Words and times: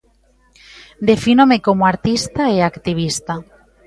Defínome 1.09 1.57
como 1.65 1.83
artista 1.93 2.43
e 2.55 2.57
activista. 2.69 3.33